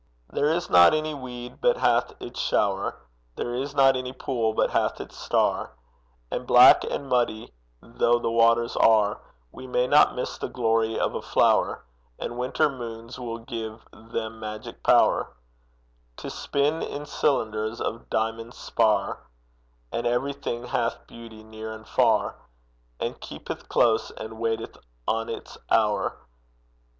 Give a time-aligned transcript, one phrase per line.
[0.33, 2.99] There is not any weed but hath its shower,
[3.35, 5.73] There is not any pool but hath its star;
[6.31, 11.13] And black and muddy though the waters are, We may not miss the glory of
[11.13, 11.83] a flower,
[12.17, 15.33] And winter moons will give them magic power
[16.17, 19.19] To spin in cylinders of diamond spar;
[19.91, 22.37] And everything hath beauty near and far,
[22.99, 26.17] And keepeth close and waiteth on its hour.